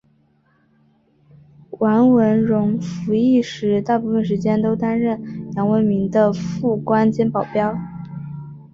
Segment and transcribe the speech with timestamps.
[1.69, 5.21] 阮文戎服役时大部分时间都担任
[5.55, 7.77] 杨文明的副官兼保镖。